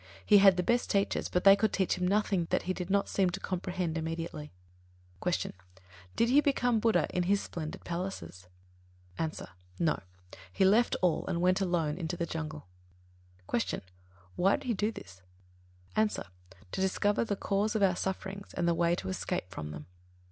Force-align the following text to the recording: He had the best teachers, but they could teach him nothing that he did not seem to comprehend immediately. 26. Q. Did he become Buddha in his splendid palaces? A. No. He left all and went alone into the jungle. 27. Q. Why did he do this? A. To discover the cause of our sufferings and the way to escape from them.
He 0.25 0.39
had 0.39 0.57
the 0.57 0.63
best 0.63 0.89
teachers, 0.89 1.29
but 1.29 1.43
they 1.43 1.55
could 1.55 1.71
teach 1.71 1.93
him 1.93 2.07
nothing 2.07 2.47
that 2.49 2.63
he 2.63 2.73
did 2.73 2.89
not 2.89 3.07
seem 3.07 3.29
to 3.29 3.39
comprehend 3.39 3.99
immediately. 3.99 4.51
26. 5.21 5.53
Q. 5.55 5.65
Did 6.15 6.29
he 6.29 6.41
become 6.41 6.79
Buddha 6.79 7.05
in 7.11 7.21
his 7.21 7.39
splendid 7.39 7.83
palaces? 7.85 8.47
A. 9.19 9.29
No. 9.77 9.99
He 10.51 10.65
left 10.65 10.95
all 11.03 11.27
and 11.27 11.39
went 11.39 11.61
alone 11.61 11.99
into 11.99 12.17
the 12.17 12.25
jungle. 12.25 12.65
27. 13.47 13.81
Q. 13.85 13.93
Why 14.37 14.55
did 14.55 14.63
he 14.65 14.73
do 14.73 14.91
this? 14.91 15.21
A. 15.95 16.07
To 16.07 16.81
discover 16.81 17.23
the 17.23 17.35
cause 17.35 17.75
of 17.75 17.83
our 17.83 17.95
sufferings 17.95 18.55
and 18.55 18.67
the 18.67 18.73
way 18.73 18.95
to 18.95 19.07
escape 19.09 19.51
from 19.51 19.69
them. 19.69 19.85